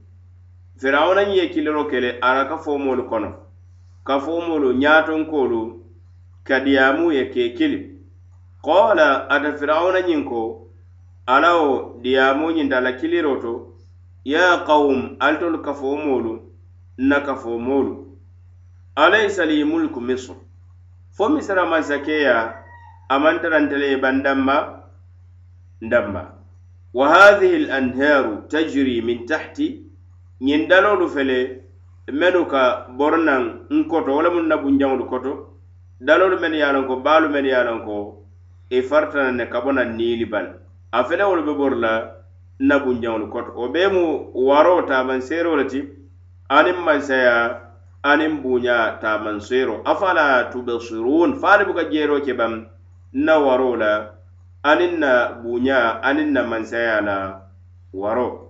firawuna 0.81 1.23
ye 1.23 1.49
kiliro 1.49 1.85
kele 1.85 2.19
ara 2.23 2.45
ka 2.49 2.57
fomolu 2.59 3.05
kono. 3.09 3.35
Ka 4.05 4.19
fomolu 4.21 4.73
ñatonkolu 4.73 5.81
kadiyamu 6.45 7.13
ye 7.13 7.25
ke 7.31 7.55
kili. 7.55 8.01
Qala 8.65 9.29
ata 9.31 9.53
firawuna 9.53 10.01
ñin 10.01 10.25
ko 10.25 10.69
alawo 11.27 12.01
diyamu 12.03 12.51
ñinta 12.53 12.81
la 12.81 12.93
kiliro 12.93 13.37
to 13.41 13.75
ya 14.25 14.65
qawum 14.67 15.17
altolu 15.21 15.63
ka 15.63 15.75
fomoolu 15.75 16.41
na 16.99 17.21
ka 17.21 17.35
fomoolu 17.37 18.17
alaysa 18.97 19.45
li 19.47 19.65
mulku 19.65 20.01
misr. 20.01 20.35
Fo 21.13 21.29
misra 21.29 21.67
masakeya 21.67 22.55
amantarantele 23.09 23.91
ye 23.91 23.97
bandamma 23.97 24.83
ndamma 25.81 26.33
wa 26.95 27.09
hadhihi 27.09 27.57
al 27.65 27.71
anharu 27.71 28.49
tajri 28.49 29.03
min 29.03 29.27
tahti 29.27 29.90
ñiŋ 30.47 30.69
daloolu 30.69 31.07
fele 31.15 31.39
menu 32.13 32.45
ka 32.53 32.87
bori 32.99 33.19
naŋ 33.29 33.43
n 33.71 33.85
koto 33.91 34.11
wo 34.17 34.23
lemu 34.25 34.41
na 34.43 34.57
bunjaŋolu 34.57 35.05
koto 35.13 35.33
daloolu 36.07 36.37
mennu 36.41 36.57
ye 36.57 36.65
a 36.65 36.73
loŋ 36.73 36.87
ko 36.89 36.95
baalu 37.05 37.29
mennu 37.29 37.49
ye 37.49 37.57
a 37.61 37.65
loŋ 37.69 37.79
ko 37.87 37.97
i 38.71 38.81
farita 38.89 39.19
naŋ 39.25 39.35
ne 39.37 39.45
ka 39.53 39.61
bo 39.61 39.71
naŋ 39.73 39.89
niili 39.99 40.25
bala 40.33 40.51
a 40.93 41.05
fele 41.05 41.25
wolu 41.29 41.43
be 41.47 41.53
bori 41.61 41.77
la 41.85 41.93
na 42.69 42.79
bunjaŋolu 42.79 43.27
koto. 43.33 43.51
Wo 43.57 43.69
bee 43.69 43.89
mu 43.95 44.05
waroo 44.49 44.83
taamanseeroo 44.89 45.57
le 45.57 45.65
ti 45.65 45.81
aniŋ 46.49 46.79
mansaya 46.87 47.37
aniŋ 48.03 48.33
buuña 48.43 48.77
taamanseero 49.03 49.75
afala 49.85 50.25
tubesiruun 50.53 51.31
faali 51.41 51.65
buka 51.69 51.85
jeeroo 51.93 52.21
ke 52.25 52.33
baŋ 52.41 52.53
na 53.13 53.35
waroo 53.39 53.77
la 53.77 53.93
aniŋ 54.71 54.93
na 55.03 55.13
buuña 55.43 56.01
aniŋ 56.09 56.29
na 56.33 56.43
mansaya 56.43 57.01
la 57.09 57.17
waroo. 57.93 58.50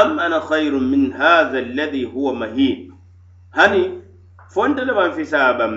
am 0.00 0.18
ana 0.18 0.40
hayrun 0.40 0.84
min 0.90 1.12
hadha 1.12 1.58
alladhi 1.58 2.04
huwa 2.04 2.34
mahin 2.34 2.92
hani 3.50 4.02
fonte 4.48 4.84
le 4.84 4.94
ban 4.94 5.12
fisaa 5.12 5.52
bam 5.58 5.74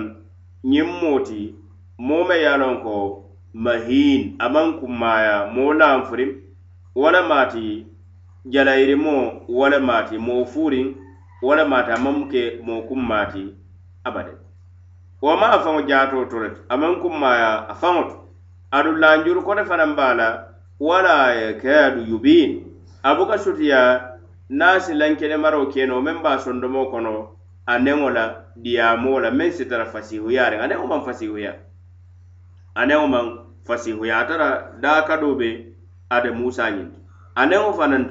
ñiŋ 0.64 0.88
mooti 1.00 1.54
moo 1.98 2.24
ye 2.32 2.46
a 2.48 2.74
ko 2.84 2.96
mahin 3.54 4.36
a 4.38 4.46
maŋ 4.54 4.66
kummaaya 4.80 5.34
moo 5.54 5.72
laanfuriŋ 5.80 6.30
wo 6.94 7.10
le 7.10 7.20
maati 7.30 7.86
wala 9.48 9.78
mati 9.80 10.18
mo 10.18 10.44
furin 10.44 10.88
wala 11.42 11.64
mati 11.64 11.90
wo 11.92 11.96
le 11.96 12.04
maati 12.04 12.30
ke 12.32 12.42
moo 12.66 12.82
kummaati 12.88 13.44
abade 14.04 14.32
wo 15.22 15.36
ma 15.40 15.46
a 15.52 15.58
faŋo 15.64 15.80
jaatoo 15.88 16.24
to 16.30 16.36
le 16.42 16.48
ti 16.54 16.60
a 16.68 16.74
maŋ 16.76 16.92
a 17.70 17.74
faŋo 17.80 18.02
to 18.08 18.16
aduŋ 18.76 18.96
laanjuru 19.02 19.40
kote 19.46 19.64
fanaŋ 19.64 19.90
be 19.96 20.08
la 20.20 20.28
wala 20.80 21.14
yakadu 21.34 22.00
yubin. 22.10 22.70
Abuka 23.02 23.38
sutiya 23.38 24.09
naŋ 24.58 24.76
silankene 24.84 25.36
maro 25.36 25.66
keno 25.72 26.00
meŋ 26.02 26.22
ba 26.22 26.38
sondomo 26.38 26.90
kono 26.90 27.14
a 27.66 27.78
neŋo 27.78 28.08
la 28.10 28.24
diyamo 28.56 29.20
la 29.20 29.30
meŋ 29.30 29.50
si 29.56 29.64
tara 29.70 29.86
fasihuyaariŋ 29.92 30.60
a 30.60 30.66
neŋo 30.66 30.86
maŋ 30.90 31.00
fasihuya 31.06 31.52
a 32.74 32.82
neŋo 32.86 33.06
maŋ 33.14 33.26
fasihuya 33.66 34.14
a 34.18 34.24
tara 34.28 34.48
daa 34.82 35.02
kadoo 35.08 35.34
be 35.38 35.48
ate 36.10 36.30
musa 36.30 36.70
ñiŋ 36.70 36.88
to 36.92 36.98
a 37.40 37.42
neŋo 37.46 37.70
fanaŋ 37.78 38.04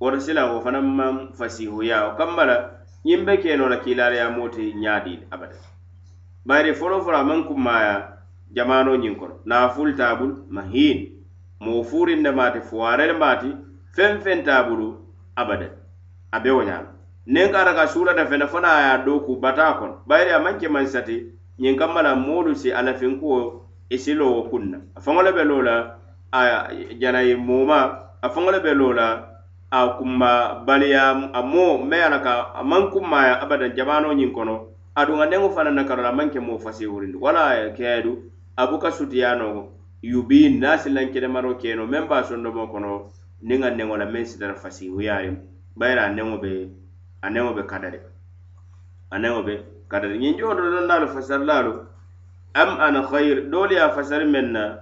woto 0.00 0.18
sila 0.20 0.42
wo 0.52 0.60
fanaŋ 0.64 0.84
maŋ 0.98 1.14
fasihuya 1.38 1.96
o 2.08 2.16
kamma 2.18 2.44
la 2.50 2.56
ñiŋ 3.04 3.20
be 3.26 3.36
keno 3.42 3.68
la 3.68 3.76
kiilaariyaamoo 3.76 4.48
te 4.48 4.62
ñaadi 4.82 5.12
abada 5.30 5.56
bayiri 6.46 6.74
foloo 6.74 7.02
folo 7.04 7.16
a 7.18 7.24
maŋ 7.24 7.44
kummaaya 7.48 7.94
jamano 8.54 8.96
ñiŋ 8.96 9.14
kono. 9.20 9.34
Naafulu 9.44 9.92
taabulu 9.96 10.34
mahiin. 10.50 10.98
Moo 11.60 11.82
fuuriŋ 11.82 12.20
ne 12.22 12.30
maati 12.30 12.60
fuwaare 12.60 13.06
ne 13.06 13.12
maati 13.12 13.48
feŋ 13.94 14.20
feŋ 14.24 14.38
taabulu 14.44 15.07
abadan 15.40 15.72
a 16.34 16.40
be 16.42 16.50
wo 16.50 16.62
ñaama 16.68 16.90
niŋ 17.28 17.52
ka 17.52 17.58
ata 17.62 17.72
ka 17.74 17.86
suulata 17.86 18.26
fele 18.26 18.46
fana 18.48 18.68
a 18.68 18.80
ye 18.82 18.88
a 18.94 18.98
dooku 19.04 19.36
bataa 19.40 19.72
kono 19.78 19.94
bayiri 20.08 20.32
a 20.32 20.38
maŋ 20.40 20.58
ke 20.60 20.68
maŋ 20.68 20.86
sati 20.86 21.16
ñiŋ 21.60 21.76
kamma 21.78 22.02
la 22.02 22.14
moolu 22.14 22.54
si 22.56 22.72
alafinkuwo 22.72 23.38
isilo 23.90 24.24
e 24.26 24.32
wo 24.34 24.42
kunna. 24.50 24.78
A 24.96 25.00
faŋo 25.00 25.22
le 25.22 25.32
be 25.32 25.44
loo 25.44 25.62
la 25.62 25.76
a 26.32 26.40
janayi 27.00 27.34
mooma 27.36 27.78
a 28.22 28.28
faŋo 28.28 28.50
le 28.52 28.60
be 28.60 28.72
loo 28.74 28.92
la 28.92 29.06
a 29.70 29.88
kumma 29.98 30.64
baliya 30.66 31.30
a 31.32 31.42
moo 31.42 31.78
me 31.84 31.96
ye 31.96 32.02
a 32.02 32.10
la 32.10 32.18
ka 32.20 32.32
a 32.54 32.62
maŋ 32.64 32.90
kunmaya 32.92 33.34
abadan 33.42 33.74
jamaanoo 33.76 34.14
ñiŋ 34.14 34.32
kono 34.32 34.54
aduŋa 34.96 35.26
neŋo 35.26 35.50
fanaŋ 35.50 35.74
na 35.74 35.84
karo 35.84 36.02
la 36.02 36.08
a 36.08 36.16
maŋ 36.16 36.30
ke 36.32 36.40
moo 36.40 36.58
fasi 36.58 36.86
wurindi 36.86 37.18
wala 37.20 37.70
keedu 37.76 38.12
a 38.56 38.66
buka 38.66 38.90
sutiyanoo 38.90 39.68
yubi 40.02 40.48
naasilankedemaroo 40.60 41.54
keno 41.60 41.84
meŋ 41.86 42.08
be 42.08 42.14
a 42.16 42.24
sondomo 42.24 42.66
kono 42.72 43.10
niŋ 43.42 43.62
a 43.64 43.70
neŋo 43.70 43.96
la 43.96 44.06
meŋ 44.06 44.24
sitara 44.24 44.54
fasihuyaariŋ 44.54 45.34
bayiri 45.78 46.00
a 46.00 46.08
neŋo 46.10 46.36
be 46.42 46.52
a 47.22 47.28
be 47.54 47.62
kadari 47.66 48.00
a 49.10 49.42
be 49.46 49.54
kadari 49.88 50.18
ñiŋ 50.18 50.38
jooto 50.38 50.62
lonnaalu 50.62 51.08
fasarilaalu 51.08 51.72
am 52.54 52.70
an 52.80 53.02
hayir 53.02 53.48
doolu 53.50 53.72
ye 53.74 53.80
a 53.80 53.90
fasari 53.90 54.24
meŋ 54.24 54.46
na 54.52 54.78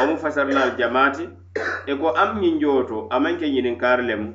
wo 0.00 0.06
mu 0.10 0.16
fasarilaalu 0.16 0.76
jamaati. 0.78 1.28
E 1.86 1.94
ko 1.96 2.08
am 2.14 2.40
ñiŋ 2.40 2.60
jooto 2.60 3.08
a 3.10 3.18
maŋ 3.20 3.38
ke 3.38 3.46
ñininkaari 3.46 4.06
lemu. 4.06 4.34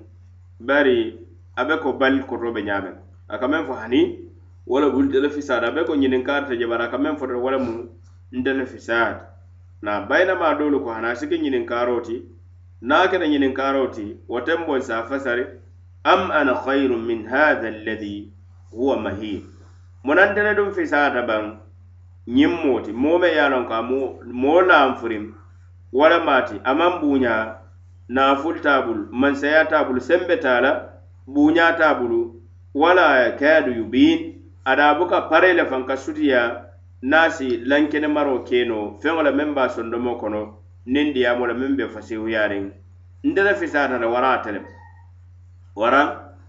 Bari 0.59 1.19
a 1.55 1.65
be 1.65 1.77
ko 1.77 1.93
bali 1.93 2.19
koto 2.23 2.51
be 2.51 2.61
ñaameŋ 2.63 2.95
a 3.27 3.37
ka 3.37 3.47
meŋ 3.47 3.65
fo 3.67 3.73
hani 3.73 4.29
wo 4.65 4.79
le 4.79 4.89
bulu 4.89 5.29
fisaata 5.29 5.67
a 5.67 5.71
be 5.71 5.83
ko 5.85 5.93
ñininkaari 5.95 6.45
te 6.47 6.57
je 6.57 6.65
a 6.65 6.87
ka 6.89 6.97
meŋ 6.97 7.17
foto 7.17 7.37
wo 7.39 7.49
le 7.51 7.57
mu 7.57 7.89
ntele 8.31 8.65
fisaata 8.65 9.27
na 9.81 10.01
bayinamaa 10.01 10.55
doolu 10.57 10.79
ko 10.83 10.89
hani 10.93 11.07
a 11.07 11.15
si 11.15 11.27
ke 11.27 11.35
ñininkaaroo 11.37 12.01
ti 12.01 12.23
niŋ 12.87 12.97
kene 12.97 13.11
keta 13.11 13.27
ñininkaaroo 13.31 13.87
ti 13.95 14.05
wo 14.31 14.37
tenboŋ 14.45 14.79
se 14.87 14.93
fasari 15.09 15.43
am 16.03 16.31
ana 16.31 16.53
hayru 16.63 16.97
min 16.97 17.21
hatha 17.31 17.67
alladi 17.67 18.15
huwa 18.71 18.97
mahin 19.03 19.41
munante 20.03 20.43
le 20.43 20.51
duŋ 20.57 20.69
fisaata 20.75 21.21
baŋ 21.29 21.43
ñiŋ 22.35 22.51
moo 22.63 22.79
ti 22.85 22.91
moo 22.91 23.17
me 23.21 23.27
ye 23.35 23.39
a 23.39 23.49
loŋ 23.53 23.63
ko 23.67 23.73
a 23.73 23.81
moo 24.41 24.61
laanfuriŋ 24.69 25.23
walama 25.93 26.35
ti 26.47 26.55
a 26.63 26.71
maŋ 26.79 26.93
buuña 27.01 27.33
naafulu 28.09 28.59
taabulu 28.59 29.03
mansaya 29.11 29.65
taabulu 29.71 30.01
sembe 30.01 30.35
taa 30.43 30.61
la 30.61 30.71
buuña 31.33 31.65
wala 32.81 33.31
kaadu 33.39 33.71
yubin 33.79 34.19
ada 34.65 34.93
buka 34.97 35.21
pare 35.29 35.53
le 35.53 35.63
faŋ 35.65 35.85
ka 35.87 35.95
sutiya 35.95 36.41
naasi 37.01 37.47
lankene 37.69 38.07
maro 38.07 38.43
keno 38.43 38.97
feŋo 39.01 39.21
la 39.23 39.31
meŋ 39.31 39.53
be 39.55 39.69
sondomo 39.69 40.15
kono 40.21 40.62
niŋ 40.85 41.13
diyaabo 41.13 41.47
la 41.47 41.53
miŋ 41.53 41.75
be 41.77 41.87
fasihuyaariŋ 41.87 42.65
ntele 43.23 43.53
fisaata 43.55 43.97
le 43.99 44.05
wara 44.05 44.29
ate 44.33 44.51
wara 45.75 46.01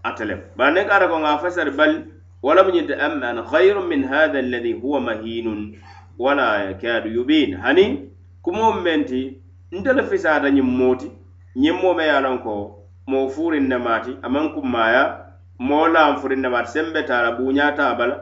ate 0.03 0.25
le 0.25 0.35
bari 0.57 0.73
niŋ 0.75 0.85
ka 0.87 0.95
ata 0.95 1.07
ko 1.07 1.17
ŋa 1.19 1.37
fasari 1.43 1.71
bali 1.71 1.97
wala 2.43 2.63
mu 2.63 2.71
ñinta 2.71 2.95
amman 3.05 3.37
hayrun 3.51 3.87
min 3.87 4.03
hadha 4.03 4.39
alladhi 4.39 4.73
huwa 4.73 4.99
mahinun 5.01 5.75
wala 6.19 6.63
yakadu 6.67 7.09
yubin 7.09 7.55
hani 7.63 7.85
kumoo 8.43 8.73
menti 8.73 9.21
ti 9.69 9.77
ntele 9.79 10.03
fisaata 10.03 10.49
ñiŋ 10.49 10.67
moo 10.77 10.95
ti 10.95 11.07
ñiŋ 11.55 11.75
moo 11.81 11.93
me 11.93 12.03
ye 12.03 12.11
a 12.11 12.19
loŋ 12.21 12.37
ko 12.43 12.53
moo 13.07 13.29
fuuriŋ 13.29 13.63
nemaati 13.71 14.11
a 14.21 14.27
maŋ 14.29 14.45
kummaaya 14.53 15.03
moo 15.59 15.87
laŋ 15.87 16.17
furiŋ 16.19 16.39
nemaati 16.41 16.69
sembe 16.71 17.01
taala 17.07 17.31
buuñaata 17.37 17.83
a 17.91 17.95
bala 17.95 18.15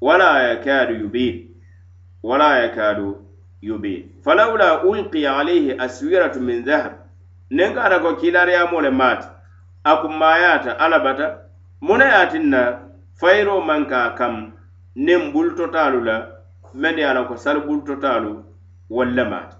wala 0.00 0.42
yakadu 0.48 0.94
yubin 1.02 1.34
wala 2.22 2.58
yakadu 2.62 3.27
yube 3.62 4.06
falawla 4.24 4.84
ulqiya 4.84 5.36
alayhi 5.38 5.72
aswiratu 5.78 6.40
min 6.40 6.64
zahab 6.64 6.92
nen 7.50 7.74
kata 7.74 7.98
ko 8.00 8.14
kiilaariyamo 8.14 8.80
le 8.80 8.90
maati 8.90 9.26
a 9.84 9.96
kummayaata 9.96 10.76
muna 11.80 12.04
ye 12.32 12.38
na 12.38 12.78
fayiro 13.20 13.60
maŋ 13.60 13.86
ka 13.88 14.14
kam 14.14 14.52
nin 14.94 15.32
bultotalu 15.32 16.04
la 16.04 16.26
mennu 16.74 16.98
ye 16.98 17.04
a 17.06 17.24
ko 17.24 17.36
sal 17.36 17.60
bultotalu 17.60 18.44
walla 18.90 19.24
maati 19.24 19.56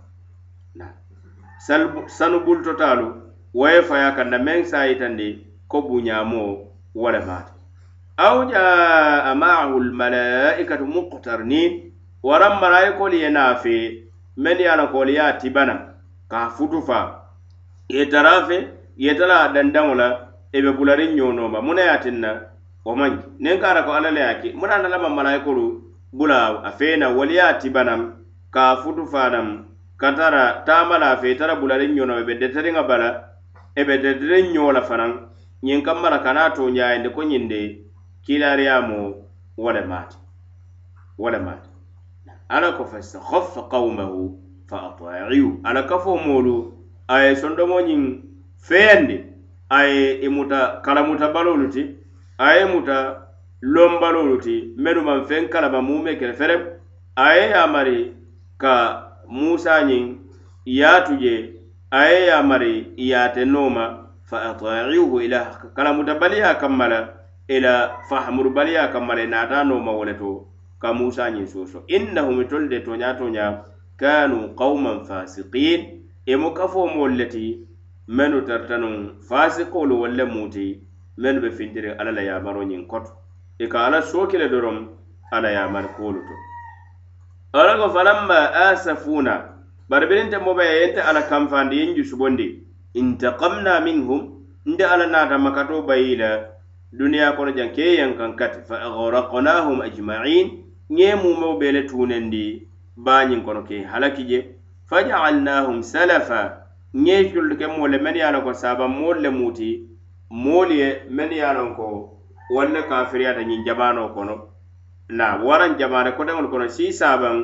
sanu 2.07 2.41
bultotalu 2.41 3.23
waye 3.55 3.83
faya 3.83 4.13
kanna 4.15 4.39
men 4.39 4.65
sayitandi 4.65 5.47
ko 5.69 5.83
buñamo 5.83 6.71
wala 6.95 7.19
le 7.19 7.27
maati 7.27 7.53
aw 8.17 8.45
jaa 8.51 9.35
maahu 9.35 9.79
almalaikatu 9.81 10.87
muqtarnin. 10.87 11.88
waraŋ 12.23 12.61
malayikoolu 12.61 13.17
ye 13.17 13.31
naafe 13.31 13.75
men 14.37 14.59
ye 14.59 14.69
a 14.69 14.77
lankoolu 14.77 15.11
ye 15.11 15.21
a 15.21 15.33
tibana 15.39 15.75
ka 16.29 16.47
a 16.47 16.51
futu 16.51 16.83
faa. 16.83 17.15
Ye 17.89 18.07
tara 18.07 18.47
fe 18.47 18.69
ye 18.97 19.15
tara 19.15 19.45
a 19.45 19.53
dandaŋo 19.53 19.95
la 19.95 20.09
e 20.53 20.63
be 20.63 20.71
bulariŋ 20.73 21.15
ñoo 21.15 21.63
muna 21.63 21.83
ye 21.83 21.89
a 21.89 21.99
tinna 21.99 22.31
wo 22.85 22.95
maŋ 22.95 23.13
niŋ 23.41 23.59
ka 23.61 23.69
a 23.75 23.83
ko 23.83 23.93
alla 23.93 24.11
le 24.11 24.21
ye 24.21 24.27
a 24.27 24.35
ke 24.41 24.49
muŋ 24.55 24.69
na 24.69 24.77
ata 24.77 24.89
lama 24.89 25.09
malayikolu 25.09 25.65
bula 26.13 26.63
a 26.65 26.71
fee 26.71 26.97
na 26.97 27.09
wolu 27.11 27.33
ye 27.33 27.41
a 27.41 27.55
tibanaŋ 27.59 28.01
ka 28.51 28.71
a 28.73 28.77
futu 28.77 29.07
faa 29.07 29.31
ka 29.97 30.13
tara 30.13 30.63
taama 30.67 30.99
la 30.99 31.17
fe 31.17 31.35
tara 31.37 31.55
bulariŋ 31.57 31.95
ñoo 31.95 32.07
nooma 32.07 32.21
e 32.21 32.25
be 32.25 32.35
deteriŋa 32.35 32.83
bala 32.83 33.09
e 33.75 33.85
be 33.85 33.99
deteriŋ 33.99 34.53
ñoo 34.53 34.73
la 34.73 34.83
fanaŋ. 34.83 35.29
Ñiŋ 35.63 35.83
kamma 35.83 36.11
la 36.11 36.19
kana 36.23 36.41
a 36.45 36.51
to 36.55 36.63
ñaayindi 36.71 37.09
ko 37.15 37.23
ñiŋ 37.31 37.45
de 37.51 37.61
kilariyamo 38.25 38.99
wo 39.63 39.71
le 39.75 39.83
maati. 39.91 40.17
Wo 41.19 41.29
le 41.31 41.39
maati. 41.47 41.68
ala 42.49 42.73
ko 42.73 42.85
fastahaffa 42.85 43.69
qawmahu 43.71 44.39
fa 44.69 44.93
ataiu. 44.93 45.61
Ala 45.65 45.83
ka 45.83 45.99
fo 45.99 46.17
moolu 46.17 46.73
a 47.09 47.23
ye 47.25 47.35
sondomoñiŋ 47.37 48.03
feyandi 48.59 49.25
a 49.71 49.85
ye 49.85 50.21
i 50.25 50.29
muta 50.29 50.81
kalamuta 50.85 51.29
balolu 51.33 51.69
ti 51.69 51.83
a 52.39 52.57
ye 52.57 52.65
muta 52.65 53.29
lonbalolu 53.63 54.39
ti 54.41 54.75
mennu 54.77 55.03
maŋ 55.03 55.25
feŋ 55.29 55.49
kalama 55.49 55.81
mume 55.83 56.17
kele 56.19 56.33
ferem 56.33 56.63
a 57.17 57.35
ye 57.37 57.51
yamari 57.51 58.13
ka 58.59 58.75
musa 59.29 59.83
ñiŋ 59.89 60.17
yaatu 60.67 61.17
je 61.21 61.35
a 61.91 62.01
ye 62.11 62.27
yamari 62.27 62.93
yaate 62.97 63.45
nooma 63.45 63.85
fa 64.25 64.51
ataiuhu 64.51 65.21
ila 65.21 65.41
kalamuta 65.77 66.15
baliya 66.15 66.55
kamma 66.55 66.89
la 66.89 67.01
ila 67.49 67.73
fahamuru 68.09 68.51
baliya 68.51 68.89
kamma 68.93 69.15
la 69.15 69.23
i 69.23 69.27
naata 69.27 69.65
nooma 69.65 69.93
wo 69.93 70.05
le 70.05 70.15
to. 70.15 70.47
ka 70.81 70.93
musa 70.93 71.31
ñiŋ 71.31 71.47
soso. 71.47 71.85
Innahum 71.89 72.41
e 72.41 72.45
tolu 72.45 72.69
de 72.69 72.81
toña 72.81 73.15
toña 73.19 73.65
kanu 73.97 74.55
qauman 74.57 75.05
fasiqin. 75.05 75.81
Emu 76.27 76.53
kafo 76.55 76.87
moolu 76.87 77.17
le 77.17 77.27
ti 77.29 77.67
mennu 78.09 78.45
tarta 78.47 78.77
nuŋ 78.79 78.95
fasikolu 79.29 79.95
wolu 80.01 80.17
le 80.17 80.25
muti 80.25 80.81
mennu 81.17 81.41
be 81.41 81.51
fintiri 81.51 81.91
alla 81.99 82.13
la 82.13 82.23
yamaro 82.23 82.63
ñiŋ 82.63 82.87
koto. 82.87 83.13
I 83.59 83.67
ka 83.67 83.87
alla 83.87 84.03
sooki 84.03 84.39
le 84.39 84.49
doroŋ 84.49 84.77
alla 85.33 85.51
yamari 85.51 85.89
kuolu 85.97 86.21
to. 86.21 86.35
Alla 87.59 87.77
ko 87.77 87.91
falamma 87.91 88.53
asafuna 88.69 89.35
bari 89.89 90.07
birinte 90.07 90.39
mobe 90.39 90.63
ye 90.65 90.81
yente 90.81 91.01
alla 91.01 91.23
kanfandi 91.23 91.77
yeŋ 91.81 91.97
jusubondi 91.97 92.47
intaqamna 92.95 93.81
minhum 93.81 94.21
nde 94.67 94.85
alla 94.85 95.07
naata 95.07 95.39
makato 95.39 95.83
bayi 95.83 96.17
la 96.17 96.31
duniya 96.93 97.33
kono 97.37 97.51
jaŋ 97.57 97.73
ke 97.75 97.97
yeŋ 97.99 98.37
kati 98.37 98.61
fa 98.69 98.77
agraknahum 98.87 99.81
ajmain 99.81 100.68
ñe 100.91 101.15
mumeo 101.15 101.59
be 101.59 101.73
le 101.73 101.83
tunendi 101.87 102.69
bañiŋ 102.97 103.43
kono 103.45 103.63
ke 103.63 103.85
halaki 103.85 104.25
je. 104.29 104.39
Fajalnahum 104.89 105.83
salafa 105.83 106.65
ñe 106.95 107.29
jullu 107.31 107.57
ke 107.59 107.67
moolu 107.67 107.93
le 107.93 107.99
mennu 107.99 108.19
ye 108.19 108.25
a 108.25 108.33
loŋ 108.33 108.43
ko 108.45 108.53
saban 108.55 108.89
moolu 108.89 109.21
le 109.21 109.31
muti 109.31 109.85
moolu 110.31 110.73
ye 110.73 111.03
mennu 111.11 111.35
ye 111.35 111.43
a 111.45 111.53
loŋ 111.53 111.75
ko 111.77 111.85
wolu 112.51 112.73
le 112.73 112.83
kafiriyata 112.89 113.43
ñiŋ 113.45 113.65
jabano 113.67 114.09
kono. 114.15 114.35
Na 115.09 115.37
waraŋ 115.37 115.77
jamana 115.79 116.13
koteŋolu 116.13 116.49
kono 116.49 116.69
sii 116.69 116.93
sabaŋ 116.93 117.37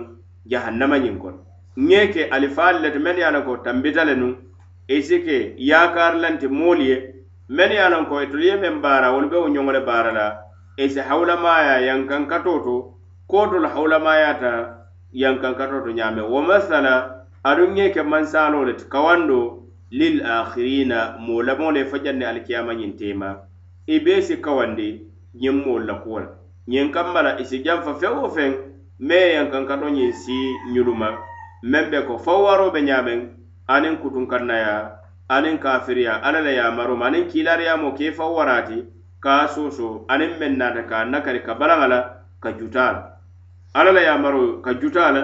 jahannama 0.46 0.96
ñiŋ 0.98 1.18
kono. 1.18 1.38
Ñe 1.76 2.09
ke 2.12 2.22
alifaalu 2.30 2.78
le 2.83 2.90
ti 2.92 2.98
mennu 2.98 3.18
ye 3.20 3.26
a 3.26 3.30
loŋ 3.30 3.44
ko 3.44 3.57
tambita 3.57 4.04
le 4.04 4.14
nu 4.16 4.28
i 4.88 5.02
si 5.02 5.20
ke 5.20 5.54
yaakarilanti 5.59 6.48
moolu 6.48 6.83
ye 6.83 6.96
mennu 7.48 7.74
ye 7.74 7.80
a 7.80 7.90
loŋ 7.90 8.07
ko 8.09 8.22
itolu 8.22 8.42
ye 8.42 8.57
meŋ 8.57 8.80
baara 8.80 9.12
wolu 9.12 9.28
be 9.28 9.37
wo 9.37 9.48
ñoŋo 9.48 9.72
le 9.72 9.80
baara 9.80 10.12
la 10.12 10.26
i 10.78 10.88
si 10.88 11.00
hawulamaya 11.00 11.80
yankankatoo 11.87 12.59
to 12.64 12.93
kootolu 13.35 13.68
hawulamaayata 13.68 14.53
yankankatoo 15.12 15.81
to 15.85 15.90
ñaame 15.99 16.23
wo 16.33 16.40
masala 16.42 16.92
aduŋ 17.51 17.70
ŋe 17.77 17.87
ke 17.94 18.03
mansalo 18.03 18.64
le 18.64 18.73
ti 18.79 18.85
kawando 18.92 19.38
lil 19.90 20.23
akhirina 20.23 20.99
moo 21.18 21.42
lamo 21.42 21.73
le 21.75 21.83
fajanne 21.90 22.23
alikiyama 22.31 22.73
ñiŋ 22.79 22.92
tema 22.99 23.29
i 23.87 23.99
bee 24.05 24.23
si 24.23 24.37
kawandi 24.44 24.88
ñiŋ 25.42 25.57
moolu 25.64 25.87
la 25.87 25.94
kuwo 25.94 26.18
la 26.20 26.29
ñiŋ 26.70 26.90
kamma 26.94 27.23
la 27.27 27.31
i 27.42 27.44
si 27.44 27.59
janfa 27.64 27.94
feŋ 28.01 28.12
wo 28.23 28.29
feŋ 28.37 28.53
me 29.01 29.14
ye 29.23 29.35
yankankato 29.37 29.88
ñiŋ 29.97 30.12
si 30.12 30.37
ñuluma 30.73 31.09
meŋ 31.70 31.85
be 31.90 31.99
ko 32.07 32.14
fawwaro 32.18 32.70
be 32.70 32.81
ñaameŋ 32.88 33.20
aniŋ 33.66 33.94
kutunkannaya 34.03 34.75
aniŋ 35.29 35.59
kafiriya 35.59 36.23
alla 36.23 36.40
la 36.40 36.51
yamaroma 36.61 37.07
aniŋ 37.07 37.25
kiilariyamo 37.31 37.92
ke 37.99 38.12
fawwaraati 38.18 38.79
ka 39.25 39.49
soso 39.49 40.07
aniŋ 40.09 40.31
meŋ 40.40 40.53
naata 40.59 40.83
ka 40.87 41.05
nakari 41.05 41.40
ka 41.42 41.55
balaŋa 41.59 41.87
la 41.92 42.01
ka 42.42 42.53
juta 42.59 42.87
la 42.94 43.13
alla 43.74 43.92
la 43.92 44.02
yamaro 44.02 44.62
ka 44.62 44.74
juta 44.80 45.10
la 45.10 45.22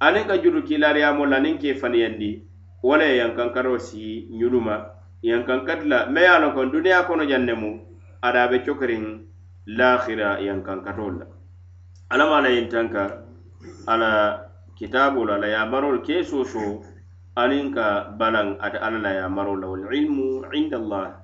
aniŋ 0.00 0.26
ka 0.26 0.36
jutu 0.42 0.62
kiilaariyaamoo 0.66 1.26
la 1.26 1.36
aniŋ 1.38 1.58
ke 1.62 1.74
faniyandi 1.80 2.30
wo 2.82 2.96
le 2.98 3.04
ye 3.10 3.16
yankankaroo 3.22 3.78
si 3.78 4.26
ñunu 4.38 4.60
ma 4.60 4.76
yankankati 5.22 5.86
la 5.86 6.06
me 6.10 6.20
ye 6.20 6.26
a 6.26 6.38
loŋ 6.42 6.52
ko 6.54 6.64
duniyaa 6.66 7.06
kono 7.06 7.24
jaŋ 7.30 7.42
ne 7.46 7.54
mu 7.54 7.70
ada 8.26 8.48
be 8.50 8.58
cokoriŋ 8.66 9.04
lahira 9.78 10.40
yankankatol 10.42 11.14
la. 11.20 11.26
Alla 12.10 12.24
ma 12.26 12.40
la 12.42 12.48
yintanka 12.50 13.02
ala 13.86 14.10
kitaabolu 14.74 15.32
ala 15.32 15.46
yamarolu 15.46 16.02
ke 16.02 16.24
soso 16.26 16.82
aniŋ 17.38 17.70
ka 17.70 17.86
balaŋ 18.18 18.58
ate 18.58 18.78
alla 18.82 18.98
la 18.98 19.12
yamarolu 19.22 19.60
la 19.62 19.66
walilmu 19.70 20.42
inda 20.52 20.76
allah. 20.82 21.21